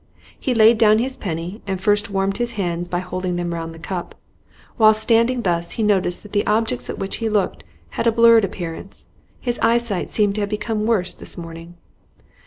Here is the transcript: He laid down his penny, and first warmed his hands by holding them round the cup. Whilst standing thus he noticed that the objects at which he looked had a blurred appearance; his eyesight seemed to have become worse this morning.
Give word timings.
He 0.39 0.55
laid 0.55 0.79
down 0.79 0.97
his 0.97 1.15
penny, 1.15 1.61
and 1.67 1.79
first 1.79 2.09
warmed 2.09 2.37
his 2.37 2.53
hands 2.53 2.87
by 2.87 3.01
holding 3.01 3.35
them 3.35 3.53
round 3.53 3.71
the 3.71 3.77
cup. 3.77 4.15
Whilst 4.79 4.99
standing 4.99 5.43
thus 5.43 5.73
he 5.73 5.83
noticed 5.83 6.23
that 6.23 6.33
the 6.33 6.47
objects 6.47 6.89
at 6.89 6.97
which 6.97 7.17
he 7.17 7.29
looked 7.29 7.63
had 7.89 8.07
a 8.07 8.11
blurred 8.11 8.43
appearance; 8.43 9.09
his 9.39 9.59
eyesight 9.59 10.09
seemed 10.09 10.33
to 10.33 10.41
have 10.41 10.49
become 10.49 10.87
worse 10.87 11.13
this 11.13 11.37
morning. 11.37 11.75